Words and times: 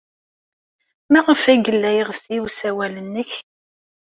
Maɣef 1.11 1.41
ay 1.51 1.59
yella 1.65 1.91
yeɣsi 1.97 2.35
usawal-nnek? 2.45 3.31